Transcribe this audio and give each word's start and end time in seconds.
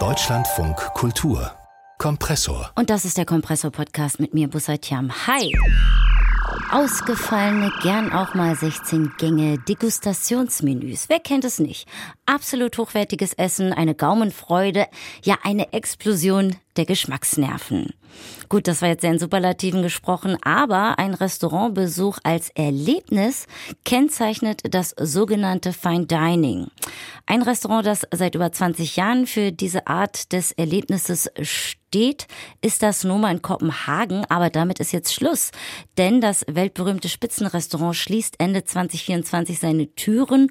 Deutschlandfunk 0.00 0.76
Kultur 0.94 1.52
Kompressor. 1.98 2.72
Und 2.74 2.90
das 2.90 3.04
ist 3.04 3.16
der 3.16 3.24
Kompressor-Podcast 3.24 4.18
mit 4.18 4.34
mir, 4.34 4.48
Bussatiam. 4.48 5.12
Hi! 5.28 5.56
Ausgefallene, 6.72 7.70
gern 7.82 8.12
auch 8.12 8.34
mal 8.34 8.56
16 8.56 9.12
Gänge 9.16 9.58
Degustationsmenüs. 9.58 11.08
Wer 11.08 11.20
kennt 11.20 11.44
es 11.44 11.60
nicht? 11.60 11.88
Absolut 12.26 12.76
hochwertiges 12.78 13.32
Essen, 13.34 13.72
eine 13.72 13.94
Gaumenfreude, 13.94 14.88
ja 15.22 15.36
eine 15.44 15.72
Explosion 15.72 16.56
der 16.76 16.84
Geschmacksnerven. 16.86 17.94
Gut, 18.48 18.68
das 18.68 18.82
war 18.82 18.88
jetzt 18.88 19.00
sehr 19.00 19.12
in 19.12 19.18
Superlativen 19.18 19.82
gesprochen, 19.82 20.36
aber 20.42 20.98
ein 20.98 21.14
Restaurantbesuch 21.14 22.18
als 22.22 22.50
Erlebnis 22.50 23.46
kennzeichnet 23.84 24.62
das 24.70 24.94
sogenannte 24.98 25.72
Fine 25.72 26.06
Dining. 26.06 26.68
Ein 27.26 27.42
Restaurant, 27.42 27.86
das 27.86 28.06
seit 28.12 28.34
über 28.34 28.52
20 28.52 28.96
Jahren 28.96 29.26
für 29.26 29.50
diese 29.50 29.86
Art 29.86 30.32
des 30.32 30.52
Erlebnisses 30.52 31.30
steht, 31.40 32.26
ist 32.60 32.82
das 32.82 33.04
Noma 33.04 33.30
in 33.30 33.40
Kopenhagen, 33.40 34.24
aber 34.28 34.50
damit 34.50 34.78
ist 34.80 34.92
jetzt 34.92 35.14
Schluss. 35.14 35.50
Denn 35.96 36.20
das 36.20 36.44
weltberühmte 36.48 37.08
Spitzenrestaurant 37.08 37.96
schließt 37.96 38.34
Ende 38.38 38.64
2024 38.64 39.58
seine 39.58 39.94
Türen 39.94 40.50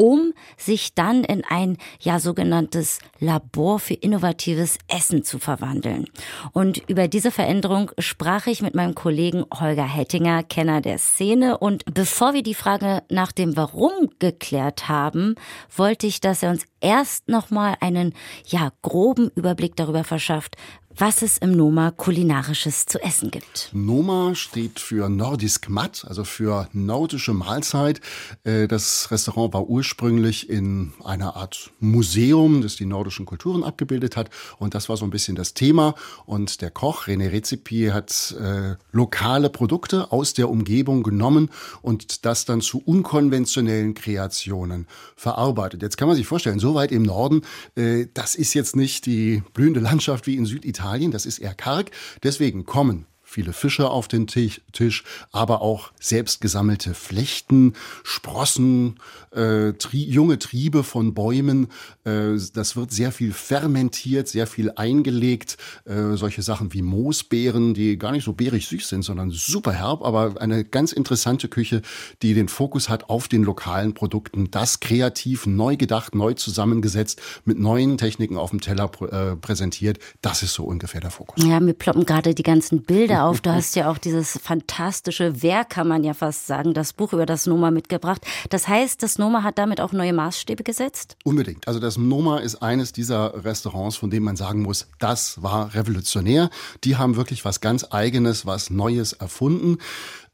um 0.00 0.32
sich 0.56 0.94
dann 0.94 1.24
in 1.24 1.44
ein 1.44 1.76
ja 2.00 2.20
sogenanntes 2.20 3.00
Labor 3.18 3.78
für 3.78 3.92
innovatives 3.92 4.78
Essen 4.88 5.24
zu 5.24 5.38
verwandeln. 5.38 6.06
Und 6.52 6.88
über 6.88 7.06
diese 7.06 7.30
Veränderung 7.30 7.90
sprach 7.98 8.46
ich 8.46 8.62
mit 8.62 8.74
meinem 8.74 8.94
Kollegen 8.94 9.44
Holger 9.52 9.84
Hettinger, 9.84 10.42
Kenner 10.42 10.80
der 10.80 10.96
Szene. 10.96 11.58
Und 11.58 11.84
bevor 11.92 12.32
wir 12.32 12.42
die 12.42 12.54
Frage 12.54 13.02
nach 13.10 13.30
dem 13.30 13.58
Warum 13.58 14.08
geklärt 14.18 14.88
haben, 14.88 15.34
wollte 15.76 16.06
ich, 16.06 16.20
dass 16.20 16.42
er 16.42 16.48
uns 16.48 16.64
erst 16.80 17.28
nochmal 17.28 17.76
einen 17.80 18.14
ja 18.46 18.72
groben 18.80 19.30
Überblick 19.34 19.76
darüber 19.76 20.02
verschafft, 20.02 20.56
was 20.96 21.22
es 21.22 21.38
im 21.38 21.52
Noma 21.52 21.92
kulinarisches 21.92 22.84
zu 22.84 23.00
essen 23.00 23.30
gibt. 23.30 23.70
Noma 23.72 24.34
steht 24.34 24.80
für 24.80 25.08
Nordisk 25.08 25.68
Mat, 25.68 26.04
also 26.06 26.24
für 26.24 26.68
nordische 26.72 27.32
Mahlzeit. 27.32 28.00
Äh, 28.42 28.66
das 28.66 29.10
Restaurant 29.10 29.54
war 29.54 29.68
ursprünglich 29.68 30.50
in 30.50 30.92
einer 31.04 31.36
Art 31.36 31.70
Museum, 31.78 32.60
das 32.60 32.74
die 32.74 32.86
nordischen 32.86 33.24
Kulturen 33.24 33.62
abgebildet 33.62 34.16
hat. 34.16 34.30
Und 34.58 34.74
das 34.74 34.88
war 34.88 34.96
so 34.96 35.04
ein 35.04 35.10
bisschen 35.10 35.36
das 35.36 35.54
Thema. 35.54 35.94
Und 36.26 36.60
der 36.60 36.70
Koch 36.70 37.06
René 37.06 37.30
Rezipi 37.30 37.90
hat 37.92 38.34
äh, 38.40 38.74
lokale 38.90 39.48
Produkte 39.48 40.10
aus 40.10 40.34
der 40.34 40.50
Umgebung 40.50 41.04
genommen 41.04 41.50
und 41.82 42.24
das 42.24 42.46
dann 42.46 42.60
zu 42.60 42.82
unkonventionellen 42.84 43.94
Kreationen 43.94 44.88
verarbeitet. 45.14 45.82
Jetzt 45.82 45.96
kann 45.96 46.08
man 46.08 46.16
sich 46.16 46.26
vorstellen, 46.26 46.58
so 46.58 46.74
weit 46.74 46.90
im 46.90 47.04
Norden, 47.04 47.42
äh, 47.76 48.06
das 48.12 48.34
ist 48.34 48.54
jetzt 48.54 48.74
nicht 48.74 49.06
die 49.06 49.44
blühende 49.54 49.80
Landschaft 49.80 50.26
wie 50.26 50.36
in 50.36 50.46
Süditalien 50.46 50.79
Italien, 50.80 51.10
das 51.10 51.26
ist 51.26 51.38
eher 51.38 51.54
karg. 51.54 51.90
Deswegen 52.22 52.64
kommen 52.64 53.06
viele 53.30 53.52
Fische 53.52 53.88
auf 53.88 54.08
den 54.08 54.26
Tisch, 54.26 55.04
aber 55.30 55.62
auch 55.62 55.92
selbst 56.00 56.40
gesammelte 56.40 56.94
Flechten, 56.94 57.74
Sprossen, 58.02 58.98
äh, 59.30 59.72
tri 59.74 60.02
junge 60.02 60.38
Triebe 60.40 60.82
von 60.82 61.14
Bäumen. 61.14 61.68
Äh, 62.04 62.32
das 62.54 62.74
wird 62.74 62.90
sehr 62.90 63.12
viel 63.12 63.32
fermentiert, 63.32 64.26
sehr 64.26 64.48
viel 64.48 64.72
eingelegt. 64.72 65.58
Äh, 65.84 66.16
solche 66.16 66.42
Sachen 66.42 66.72
wie 66.72 66.82
Moosbeeren, 66.82 67.72
die 67.72 67.98
gar 67.98 68.10
nicht 68.10 68.24
so 68.24 68.32
beerig 68.32 68.66
süß 68.66 68.88
sind, 68.88 69.02
sondern 69.02 69.30
super 69.30 69.72
herb, 69.72 70.02
aber 70.02 70.40
eine 70.40 70.64
ganz 70.64 70.90
interessante 70.90 71.48
Küche, 71.48 71.82
die 72.22 72.34
den 72.34 72.48
Fokus 72.48 72.88
hat 72.88 73.10
auf 73.10 73.28
den 73.28 73.44
lokalen 73.44 73.94
Produkten. 73.94 74.50
Das 74.50 74.80
kreativ, 74.80 75.46
neu 75.46 75.76
gedacht, 75.76 76.16
neu 76.16 76.34
zusammengesetzt, 76.34 77.22
mit 77.44 77.60
neuen 77.60 77.96
Techniken 77.96 78.36
auf 78.36 78.50
dem 78.50 78.60
Teller 78.60 78.88
pr 78.88 79.12
äh, 79.12 79.36
präsentiert. 79.36 80.00
Das 80.20 80.42
ist 80.42 80.54
so 80.54 80.64
ungefähr 80.64 81.00
der 81.00 81.12
Fokus. 81.12 81.44
Ja, 81.44 81.60
mir 81.60 81.74
ploppen 81.74 82.04
gerade 82.04 82.34
die 82.34 82.42
ganzen 82.42 82.82
Bilder 82.82 83.19
auf. 83.24 83.40
Du 83.40 83.52
hast 83.52 83.76
ja 83.76 83.90
auch 83.90 83.98
dieses 83.98 84.38
fantastische 84.42 85.42
Werk, 85.42 85.70
kann 85.70 85.88
man 85.88 86.04
ja 86.04 86.14
fast 86.14 86.46
sagen, 86.46 86.74
das 86.74 86.92
Buch 86.92 87.12
über 87.12 87.26
das 87.26 87.46
Noma 87.46 87.70
mitgebracht. 87.70 88.24
Das 88.48 88.68
heißt, 88.68 89.02
das 89.02 89.18
Noma 89.18 89.42
hat 89.42 89.58
damit 89.58 89.80
auch 89.80 89.92
neue 89.92 90.12
Maßstäbe 90.12 90.62
gesetzt? 90.62 91.16
Unbedingt. 91.24 91.66
Also 91.68 91.80
das 91.80 91.96
Noma 91.96 92.38
ist 92.38 92.62
eines 92.62 92.92
dieser 92.92 93.44
Restaurants, 93.44 93.96
von 93.96 94.10
dem 94.10 94.22
man 94.22 94.36
sagen 94.36 94.62
muss, 94.62 94.88
das 94.98 95.42
war 95.42 95.74
revolutionär. 95.74 96.50
Die 96.84 96.96
haben 96.96 97.16
wirklich 97.16 97.44
was 97.44 97.60
ganz 97.60 97.86
Eigenes, 97.90 98.46
was 98.46 98.70
Neues 98.70 99.12
erfunden. 99.12 99.78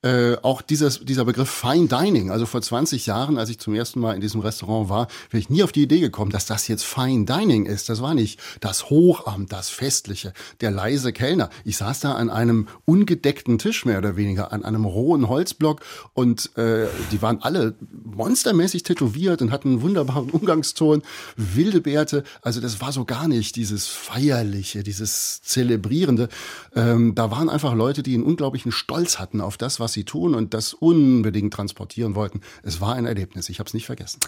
Äh, 0.02 0.36
auch 0.42 0.60
dieses, 0.60 1.00
dieser 1.00 1.24
Begriff 1.24 1.48
Fine 1.48 1.88
Dining, 1.88 2.30
also 2.30 2.44
vor 2.44 2.60
20 2.60 3.06
Jahren, 3.06 3.38
als 3.38 3.48
ich 3.48 3.58
zum 3.58 3.74
ersten 3.74 3.98
Mal 3.98 4.14
in 4.14 4.20
diesem 4.20 4.40
Restaurant 4.40 4.90
war, 4.90 5.08
wäre 5.30 5.40
ich 5.40 5.48
nie 5.48 5.62
auf 5.62 5.72
die 5.72 5.82
Idee 5.82 6.00
gekommen, 6.00 6.30
dass 6.30 6.44
das 6.44 6.68
jetzt 6.68 6.84
Fine 6.84 7.24
Dining 7.24 7.64
ist. 7.64 7.88
Das 7.88 8.02
war 8.02 8.14
nicht 8.14 8.38
das 8.60 8.90
Hochamt, 8.90 9.52
das 9.52 9.70
Festliche, 9.70 10.34
der 10.60 10.70
leise 10.70 11.14
Kellner. 11.14 11.48
Ich 11.64 11.78
saß 11.78 12.00
da 12.00 12.12
an 12.12 12.28
einem 12.28 12.68
ungedeckten 12.84 13.58
Tisch 13.58 13.86
mehr 13.86 13.98
oder 13.98 14.16
weniger, 14.16 14.52
an 14.52 14.64
einem 14.64 14.84
rohen 14.84 15.28
Holzblock 15.28 15.80
und 16.12 16.56
äh, 16.58 16.88
die 17.10 17.22
waren 17.22 17.42
alle 17.42 17.74
monstermäßig 18.04 18.82
tätowiert 18.82 19.40
und 19.40 19.50
hatten 19.50 19.70
einen 19.70 19.82
wunderbaren 19.82 20.30
Umgangston, 20.36 21.02
wilde 21.36 21.80
Bärte. 21.80 22.22
Also 22.42 22.60
das 22.60 22.82
war 22.82 22.92
so 22.92 23.06
gar 23.06 23.28
nicht 23.28 23.56
dieses 23.56 23.86
Feierliche, 23.86 24.82
dieses 24.82 25.40
Zelebrierende. 25.42 26.28
Ähm, 26.74 27.14
da 27.14 27.30
waren 27.30 27.48
einfach 27.48 27.74
Leute, 27.74 28.02
die 28.02 28.14
einen 28.14 28.24
unglaublichen 28.24 28.72
Stolz 28.72 29.18
hatten 29.18 29.40
auf 29.40 29.56
das, 29.56 29.80
was 29.80 29.85
was 29.86 29.92
sie 29.92 30.02
tun 30.02 30.34
und 30.34 30.52
das 30.52 30.74
unbedingt 30.74 31.54
transportieren 31.54 32.16
wollten. 32.16 32.40
Es 32.64 32.80
war 32.80 32.96
ein 32.96 33.06
Erlebnis, 33.06 33.48
ich 33.48 33.60
habe 33.60 33.68
es 33.68 33.74
nicht 33.74 33.86
vergessen. 33.86 34.18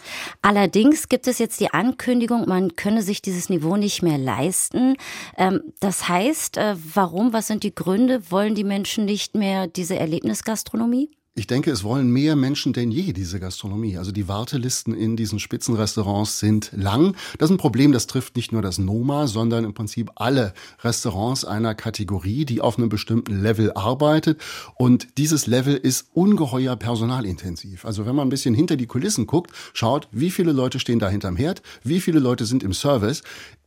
Allerdings 0.41 1.09
gibt 1.09 1.27
es 1.27 1.41
jetzt 1.41 1.59
die 1.59 1.73
Ankündigung, 1.73 2.47
man 2.47 2.77
könne 2.77 3.03
sich 3.03 3.23
dieses 3.23 3.51
Niveau 3.51 3.77
nicht 3.77 4.03
mehr 4.03 4.19
leisten. 4.19 4.95
Ähm, 5.37 5.61
das 5.81 6.09
heißt, 6.09 6.59
äh, 6.59 6.77
warum, 6.95 7.33
was 7.33 7.49
sind 7.49 7.65
die 7.65 7.75
Gründe? 7.75 8.31
Wollen 8.31 8.55
die 8.55 8.63
Menschen 8.63 9.05
nicht 9.05 9.35
mehr 9.35 9.67
diese 9.67 9.97
Erlebnisgastronomie? 9.97 11.11
Ich 11.38 11.47
denke, 11.47 11.71
es 11.71 11.84
wollen 11.84 12.10
mehr 12.10 12.34
Menschen 12.34 12.72
denn 12.72 12.91
je 12.91 13.12
diese 13.12 13.38
Gastronomie. 13.38 13.97
Also 13.97 14.10
die 14.10 14.26
Wartelisten 14.26 14.93
in 14.93 15.16
diesen 15.16 15.38
Spitzenrestaurants 15.38 16.41
sind 16.41 16.72
lang. 16.75 17.15
Das 17.38 17.49
ist 17.49 17.54
ein 17.54 17.59
Problem, 17.59 17.93
das 17.93 18.09
trifft 18.09 18.34
nicht 18.34 18.50
nur 18.50 18.60
das 18.60 18.78
Noma, 18.78 19.28
sondern 19.28 19.65
im 19.65 19.72
Prinzip 19.72 20.10
alle 20.16 20.53
Restaurants 20.82 21.44
einer 21.44 21.77
Kategorie, 21.77 22.44
die 22.44 22.60
auf 22.60 22.77
einem 22.77 22.88
bestimmten 22.88 23.41
Level 23.41 23.72
arbeitet. 23.75 24.41
Und 24.75 25.16
dieses 25.16 25.47
Level 25.47 25.77
ist 25.77 26.09
ungeheuer 26.12 26.75
personalintensiv. 26.75 27.84
Also 27.84 28.04
wenn 28.04 28.16
man 28.16 28.27
ein 28.27 28.31
bisschen 28.31 28.56
hinter 28.56 28.75
die 28.75 28.87
Kulissen 28.87 29.28
guckt, 29.28 29.53
schaut, 29.75 30.09
wie 30.10 30.32
viele 30.32 30.50
Leute 30.50 30.81
stehen 30.81 30.98
da 30.98 31.09
hinterm 31.09 31.37
Herd, 31.37 31.62
wie 31.84 32.00
viele 32.00 32.19
Leute 32.19 32.47
sind 32.47 32.65
im 32.65 32.72
Service, 32.72 33.22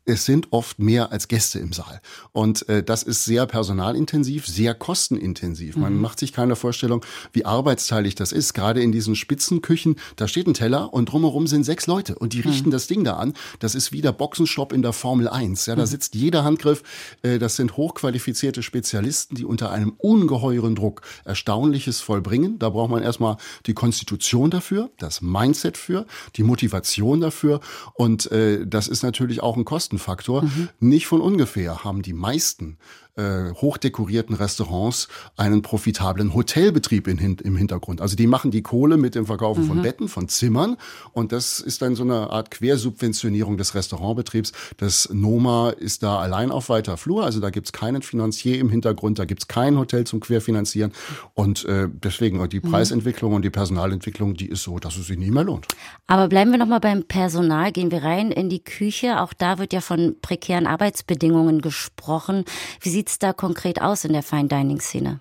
es 0.05 0.25
sind 0.25 0.47
oft 0.51 0.79
mehr 0.79 1.11
als 1.11 1.27
Gäste 1.27 1.59
im 1.59 1.73
Saal. 1.73 2.01
Und 2.31 2.67
äh, 2.69 2.83
das 2.83 3.03
ist 3.03 3.23
sehr 3.23 3.45
personalintensiv, 3.45 4.47
sehr 4.47 4.73
kostenintensiv. 4.73 5.77
Man 5.77 5.95
mhm. 5.95 6.01
macht 6.01 6.19
sich 6.19 6.33
keine 6.33 6.55
Vorstellung, 6.55 7.05
wie 7.33 7.45
arbeitsteilig 7.45 8.15
das 8.15 8.31
ist. 8.31 8.53
Gerade 8.53 8.81
in 8.81 8.91
diesen 8.91 9.15
Spitzenküchen, 9.15 9.97
da 10.15 10.27
steht 10.27 10.47
ein 10.47 10.55
Teller 10.55 10.91
und 10.93 11.11
drumherum 11.11 11.45
sind 11.45 11.63
sechs 11.63 11.85
Leute 11.85 12.15
und 12.15 12.33
die 12.33 12.39
mhm. 12.39 12.49
richten 12.49 12.69
mhm. 12.69 12.71
das 12.71 12.87
Ding 12.87 13.03
da 13.03 13.17
an. 13.17 13.33
Das 13.59 13.75
ist 13.75 13.91
wie 13.91 14.01
der 14.01 14.11
Boxenstopp 14.11 14.73
in 14.73 14.81
der 14.81 14.93
Formel 14.93 15.27
1. 15.27 15.67
Ja, 15.67 15.75
da 15.75 15.83
mhm. 15.83 15.87
sitzt 15.87 16.15
jeder 16.15 16.43
Handgriff. 16.43 16.81
Äh, 17.21 17.37
das 17.37 17.55
sind 17.55 17.77
hochqualifizierte 17.77 18.63
Spezialisten, 18.63 19.35
die 19.35 19.45
unter 19.45 19.71
einem 19.71 19.93
ungeheuren 19.97 20.75
Druck 20.75 21.01
Erstaunliches 21.25 22.01
vollbringen. 22.01 22.57
Da 22.57 22.69
braucht 22.69 22.89
man 22.89 23.03
erstmal 23.03 23.37
die 23.67 23.73
Konstitution 23.73 24.49
dafür, 24.49 24.89
das 24.97 25.21
Mindset 25.21 25.77
für, 25.77 26.07
die 26.35 26.43
Motivation 26.43 27.21
dafür. 27.21 27.59
Und 27.93 28.31
äh, 28.31 28.65
das 28.65 28.87
ist 28.87 29.03
natürlich 29.03 29.43
auch 29.43 29.57
ein 29.57 29.65
Kosten 29.65 29.90
Kostenfaktor. 29.91 30.43
Mhm. 30.43 30.69
Nicht 30.79 31.07
von 31.07 31.21
ungefähr 31.21 31.83
haben 31.83 32.01
die 32.01 32.13
meisten 32.13 32.77
äh, 33.15 33.51
hochdekorierten 33.53 34.35
Restaurants 34.35 35.07
einen 35.37 35.61
profitablen 35.61 36.33
Hotelbetrieb 36.33 37.07
in, 37.07 37.17
im 37.37 37.55
Hintergrund. 37.55 38.01
Also 38.01 38.15
die 38.15 38.27
machen 38.27 38.51
die 38.51 38.61
Kohle 38.61 38.97
mit 38.97 39.15
dem 39.15 39.25
Verkaufen 39.25 39.63
mhm. 39.63 39.67
von 39.67 39.81
Betten, 39.81 40.07
von 40.07 40.27
Zimmern 40.27 40.77
und 41.13 41.31
das 41.31 41.59
ist 41.59 41.81
dann 41.81 41.95
so 41.95 42.03
eine 42.03 42.29
Art 42.29 42.51
Quersubventionierung 42.51 43.57
des 43.57 43.75
Restaurantbetriebs. 43.75 44.51
Das 44.77 45.09
Noma 45.11 45.71
ist 45.71 46.03
da 46.03 46.19
allein 46.19 46.51
auf 46.51 46.69
weiter 46.69 46.97
Flur, 46.97 47.23
also 47.25 47.39
da 47.39 47.49
gibt's 47.49 47.71
keinen 47.71 48.01
Finanzier 48.01 48.59
im 48.59 48.69
Hintergrund, 48.69 49.19
da 49.19 49.25
gibt's 49.25 49.47
kein 49.47 49.77
Hotel 49.77 50.05
zum 50.05 50.19
Querfinanzieren 50.19 50.91
und 51.33 51.65
äh, 51.65 51.87
deswegen 51.91 52.47
die 52.49 52.59
mhm. 52.59 52.71
Preisentwicklung 52.71 53.33
und 53.33 53.43
die 53.43 53.49
Personalentwicklung, 53.49 54.35
die 54.35 54.47
ist 54.47 54.63
so, 54.63 54.79
dass 54.79 54.97
es 54.97 55.07
sich 55.07 55.17
nie 55.17 55.31
mehr 55.31 55.43
lohnt. 55.43 55.67
Aber 56.07 56.27
bleiben 56.27 56.51
wir 56.51 56.57
nochmal 56.57 56.79
beim 56.79 57.03
Personal, 57.03 57.71
gehen 57.71 57.91
wir 57.91 58.03
rein 58.03 58.31
in 58.31 58.49
die 58.49 58.63
Küche. 58.63 59.21
Auch 59.21 59.33
da 59.33 59.57
wird 59.57 59.73
ja 59.73 59.81
von 59.81 60.15
prekären 60.21 60.67
Arbeitsbedingungen 60.67 61.61
gesprochen. 61.61 62.45
Wie 62.81 62.89
sieht 62.89 63.00
es 63.09 63.19
da 63.19 63.33
konkret 63.33 63.81
aus 63.81 64.05
in 64.05 64.13
der 64.13 64.23
Fine 64.23 64.47
Dining 64.47 64.79
Szene? 64.79 65.19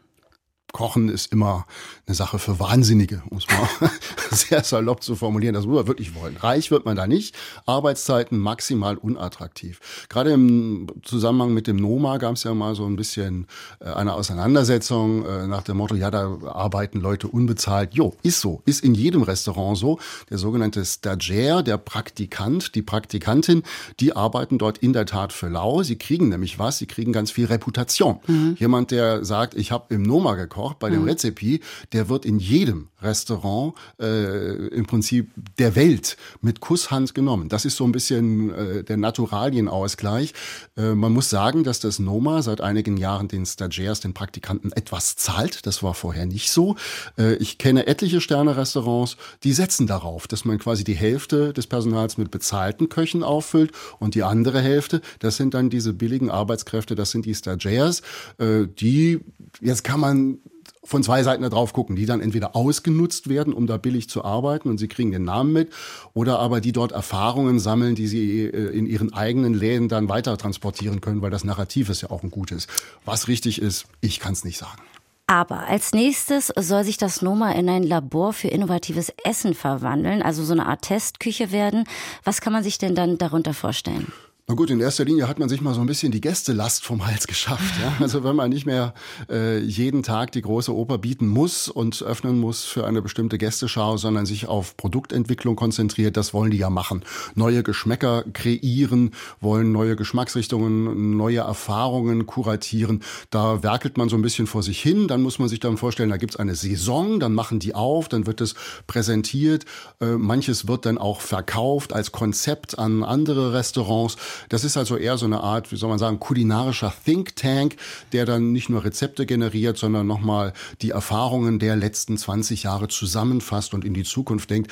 Kochen 0.72 1.08
ist 1.08 1.32
immer 1.32 1.66
eine 2.06 2.14
Sache 2.14 2.38
für 2.38 2.58
Wahnsinnige, 2.58 3.22
um 3.30 3.38
es 3.38 3.46
mal 3.48 3.90
sehr 4.30 4.64
salopp 4.64 5.02
zu 5.02 5.16
formulieren. 5.16 5.54
Das 5.54 5.66
muss 5.66 5.76
man 5.76 5.86
wirklich 5.86 6.14
wollen. 6.14 6.36
Reich 6.36 6.70
wird 6.70 6.84
man 6.84 6.96
da 6.96 7.06
nicht. 7.06 7.36
Arbeitszeiten 7.66 8.38
maximal 8.38 8.96
unattraktiv. 8.96 9.80
Gerade 10.08 10.32
im 10.32 10.86
Zusammenhang 11.02 11.52
mit 11.52 11.66
dem 11.66 11.76
Noma 11.76 12.18
gab 12.18 12.36
es 12.36 12.44
ja 12.44 12.54
mal 12.54 12.74
so 12.74 12.86
ein 12.86 12.96
bisschen 12.96 13.46
äh, 13.80 13.90
eine 13.90 14.14
Auseinandersetzung 14.14 15.26
äh, 15.26 15.46
nach 15.46 15.62
dem 15.62 15.76
Motto, 15.76 15.94
ja, 15.94 16.10
da 16.10 16.38
arbeiten 16.46 17.00
Leute 17.00 17.28
unbezahlt. 17.28 17.94
Jo, 17.94 18.14
ist 18.22 18.40
so. 18.40 18.62
Ist 18.64 18.84
in 18.84 18.94
jedem 18.94 19.22
Restaurant 19.22 19.76
so. 19.76 19.98
Der 20.30 20.38
sogenannte 20.38 20.84
Stagiaire, 20.84 21.62
der 21.62 21.78
Praktikant, 21.78 22.74
die 22.74 22.82
Praktikantin, 22.82 23.62
die 23.98 24.14
arbeiten 24.14 24.58
dort 24.58 24.78
in 24.78 24.92
der 24.92 25.06
Tat 25.06 25.32
für 25.32 25.48
lau. 25.48 25.82
Sie 25.82 25.96
kriegen 25.96 26.28
nämlich 26.28 26.58
was. 26.58 26.78
Sie 26.78 26.86
kriegen 26.86 27.12
ganz 27.12 27.30
viel 27.30 27.46
Reputation. 27.46 28.20
Mhm. 28.26 28.56
Jemand, 28.58 28.90
der 28.90 29.24
sagt, 29.24 29.54
ich 29.54 29.72
habe 29.72 29.94
im 29.94 30.02
Noma 30.02 30.34
gekocht, 30.34 30.59
gekocht 30.60 30.78
bei 30.78 30.90
dem 30.90 31.02
mhm. 31.02 31.08
Rezepi, 31.08 31.60
der 31.92 32.08
wird 32.08 32.24
in 32.24 32.38
jedem 32.38 32.89
Restaurant 33.02 33.74
äh, 34.00 34.68
im 34.68 34.86
Prinzip 34.86 35.30
der 35.58 35.76
Welt 35.76 36.16
mit 36.40 36.60
Kusshand 36.60 37.14
genommen. 37.14 37.48
Das 37.48 37.64
ist 37.64 37.76
so 37.76 37.84
ein 37.84 37.92
bisschen 37.92 38.54
äh, 38.54 38.84
der 38.84 38.96
Naturalienausgleich. 38.96 40.34
Äh, 40.76 40.94
man 40.94 41.12
muss 41.12 41.30
sagen, 41.30 41.64
dass 41.64 41.80
das 41.80 41.98
Noma 41.98 42.42
seit 42.42 42.60
einigen 42.60 42.96
Jahren 42.96 43.28
den 43.28 43.46
Stagiairs, 43.46 44.00
den 44.00 44.14
Praktikanten 44.14 44.72
etwas 44.72 45.16
zahlt. 45.16 45.66
Das 45.66 45.82
war 45.82 45.94
vorher 45.94 46.26
nicht 46.26 46.50
so. 46.50 46.76
Äh, 47.18 47.34
ich 47.34 47.58
kenne 47.58 47.86
etliche 47.86 48.20
Sterne-Restaurants, 48.20 49.16
die 49.44 49.52
setzen 49.52 49.86
darauf, 49.86 50.28
dass 50.28 50.44
man 50.44 50.58
quasi 50.58 50.84
die 50.84 50.94
Hälfte 50.94 51.52
des 51.52 51.66
Personals 51.66 52.18
mit 52.18 52.30
bezahlten 52.30 52.88
Köchen 52.88 53.22
auffüllt 53.22 53.72
und 53.98 54.14
die 54.14 54.22
andere 54.22 54.60
Hälfte, 54.60 55.00
das 55.18 55.36
sind 55.36 55.54
dann 55.54 55.70
diese 55.70 55.92
billigen 55.92 56.30
Arbeitskräfte, 56.30 56.94
das 56.94 57.10
sind 57.10 57.26
die 57.26 57.34
Stagiairs, 57.34 58.02
äh, 58.38 58.66
die, 58.66 59.20
jetzt 59.60 59.84
kann 59.84 60.00
man 60.00 60.38
von 60.82 61.02
zwei 61.02 61.22
Seiten 61.22 61.42
da 61.42 61.48
drauf 61.48 61.72
gucken, 61.72 61.96
die 61.96 62.06
dann 62.06 62.20
entweder 62.20 62.56
ausgenutzt 62.56 63.28
werden, 63.28 63.52
um 63.52 63.66
da 63.66 63.76
billig 63.76 64.08
zu 64.08 64.24
arbeiten 64.24 64.68
und 64.68 64.78
sie 64.78 64.88
kriegen 64.88 65.10
den 65.10 65.24
Namen 65.24 65.52
mit, 65.52 65.70
oder 66.14 66.38
aber 66.38 66.60
die 66.60 66.72
dort 66.72 66.92
Erfahrungen 66.92 67.58
sammeln, 67.58 67.94
die 67.94 68.06
sie 68.06 68.44
äh, 68.46 68.70
in 68.70 68.86
ihren 68.86 69.12
eigenen 69.12 69.54
Läden 69.54 69.88
dann 69.88 70.08
weiter 70.08 70.36
transportieren 70.38 71.00
können, 71.00 71.22
weil 71.22 71.30
das 71.30 71.44
Narrativ 71.44 71.90
ist 71.90 72.00
ja 72.00 72.10
auch 72.10 72.22
ein 72.22 72.30
gutes. 72.30 72.66
Was 73.04 73.28
richtig 73.28 73.60
ist, 73.60 73.86
ich 74.00 74.20
kann 74.20 74.32
es 74.32 74.44
nicht 74.44 74.58
sagen. 74.58 74.80
Aber 75.26 75.68
als 75.68 75.92
nächstes 75.92 76.52
soll 76.56 76.82
sich 76.82 76.96
das 76.96 77.22
Noma 77.22 77.52
in 77.52 77.68
ein 77.68 77.84
Labor 77.84 78.32
für 78.32 78.48
innovatives 78.48 79.12
Essen 79.22 79.54
verwandeln, 79.54 80.22
also 80.22 80.42
so 80.42 80.52
eine 80.54 80.66
Art 80.66 80.82
Testküche 80.82 81.52
werden. 81.52 81.84
Was 82.24 82.40
kann 82.40 82.52
man 82.52 82.64
sich 82.64 82.78
denn 82.78 82.96
dann 82.96 83.16
darunter 83.16 83.54
vorstellen? 83.54 84.12
Na 84.50 84.56
gut, 84.56 84.68
in 84.70 84.80
erster 84.80 85.04
Linie 85.04 85.28
hat 85.28 85.38
man 85.38 85.48
sich 85.48 85.60
mal 85.60 85.74
so 85.74 85.80
ein 85.80 85.86
bisschen 85.86 86.10
die 86.10 86.20
Gästelast 86.20 86.84
vom 86.84 87.06
Hals 87.06 87.28
geschafft. 87.28 87.72
Ja? 87.80 87.92
Also 88.00 88.24
wenn 88.24 88.34
man 88.34 88.50
nicht 88.50 88.66
mehr 88.66 88.94
äh, 89.30 89.60
jeden 89.60 90.02
Tag 90.02 90.32
die 90.32 90.42
große 90.42 90.74
Oper 90.74 90.98
bieten 90.98 91.28
muss 91.28 91.68
und 91.68 92.02
öffnen 92.02 92.40
muss 92.40 92.64
für 92.64 92.84
eine 92.84 93.00
bestimmte 93.00 93.38
Gästeschau, 93.38 93.96
sondern 93.96 94.26
sich 94.26 94.48
auf 94.48 94.76
Produktentwicklung 94.76 95.54
konzentriert, 95.54 96.16
das 96.16 96.34
wollen 96.34 96.50
die 96.50 96.56
ja 96.56 96.68
machen. 96.68 97.04
Neue 97.36 97.62
Geschmäcker 97.62 98.24
kreieren, 98.32 99.12
wollen 99.40 99.70
neue 99.70 99.94
Geschmacksrichtungen, 99.94 101.16
neue 101.16 101.38
Erfahrungen 101.38 102.26
kuratieren. 102.26 103.04
Da 103.30 103.62
werkelt 103.62 103.98
man 103.98 104.08
so 104.08 104.16
ein 104.16 104.22
bisschen 104.22 104.48
vor 104.48 104.64
sich 104.64 104.82
hin. 104.82 105.06
Dann 105.06 105.22
muss 105.22 105.38
man 105.38 105.48
sich 105.48 105.60
dann 105.60 105.76
vorstellen, 105.76 106.10
da 106.10 106.16
gibt's 106.16 106.34
eine 106.34 106.56
Saison, 106.56 107.20
dann 107.20 107.34
machen 107.34 107.60
die 107.60 107.76
auf, 107.76 108.08
dann 108.08 108.26
wird 108.26 108.40
es 108.40 108.56
präsentiert. 108.88 109.64
Äh, 110.00 110.16
manches 110.16 110.66
wird 110.66 110.86
dann 110.86 110.98
auch 110.98 111.20
verkauft 111.20 111.92
als 111.92 112.10
Konzept 112.10 112.80
an 112.80 113.04
andere 113.04 113.52
Restaurants. 113.52 114.16
Das 114.48 114.64
ist 114.64 114.76
also 114.76 114.96
eher 114.96 115.18
so 115.18 115.26
eine 115.26 115.40
Art, 115.42 115.72
wie 115.72 115.76
soll 115.76 115.88
man 115.88 115.98
sagen, 115.98 116.20
kulinarischer 116.20 116.92
Think 117.04 117.36
Tank, 117.36 117.76
der 118.12 118.26
dann 118.26 118.52
nicht 118.52 118.68
nur 118.70 118.84
Rezepte 118.84 119.26
generiert, 119.26 119.78
sondern 119.78 120.06
nochmal 120.06 120.52
die 120.82 120.90
Erfahrungen 120.90 121.58
der 121.58 121.76
letzten 121.76 122.16
20 122.16 122.62
Jahre 122.62 122.88
zusammenfasst 122.88 123.74
und 123.74 123.84
in 123.84 123.94
die 123.94 124.04
Zukunft 124.04 124.50
denkt. 124.50 124.70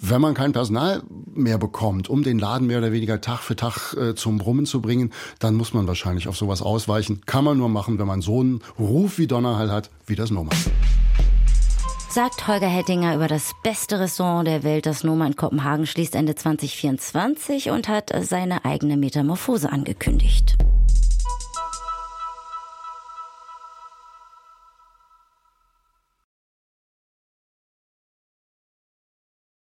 Wenn 0.00 0.20
man 0.20 0.34
kein 0.34 0.52
Personal 0.52 1.02
mehr 1.34 1.56
bekommt, 1.56 2.10
um 2.10 2.24
den 2.24 2.38
Laden 2.38 2.66
mehr 2.66 2.78
oder 2.78 2.92
weniger 2.92 3.20
Tag 3.20 3.40
für 3.40 3.56
Tag 3.56 3.94
äh, 3.94 4.14
zum 4.14 4.38
Brummen 4.38 4.66
zu 4.66 4.82
bringen, 4.82 5.12
dann 5.38 5.54
muss 5.54 5.72
man 5.72 5.86
wahrscheinlich 5.86 6.28
auf 6.28 6.36
sowas 6.36 6.60
ausweichen. 6.60 7.22
Kann 7.24 7.44
man 7.44 7.56
nur 7.56 7.68
machen, 7.68 7.98
wenn 7.98 8.06
man 8.06 8.20
so 8.20 8.40
einen 8.40 8.60
Ruf 8.78 9.18
wie 9.18 9.26
Donnerhall 9.26 9.70
hat, 9.70 9.90
wie 10.06 10.16
das 10.16 10.30
Nummer 10.30 10.50
sagt 12.14 12.46
Holger 12.46 12.68
Hettinger 12.68 13.16
über 13.16 13.26
das 13.26 13.54
beste 13.64 13.98
Restaurant 13.98 14.46
der 14.46 14.62
Welt. 14.62 14.86
Das 14.86 15.02
Noma 15.02 15.26
in 15.26 15.34
Kopenhagen 15.34 15.84
schließt 15.84 16.14
Ende 16.14 16.36
2024 16.36 17.70
und 17.70 17.88
hat 17.88 18.12
seine 18.20 18.64
eigene 18.64 18.96
Metamorphose 18.96 19.72
angekündigt. 19.72 20.56